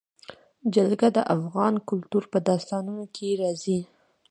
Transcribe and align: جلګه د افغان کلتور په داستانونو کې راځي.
جلګه 0.75 1.07
د 1.17 1.17
افغان 1.35 1.73
کلتور 1.89 2.23
په 2.31 2.37
داستانونو 2.49 3.05
کې 3.15 3.27
راځي. 3.41 3.79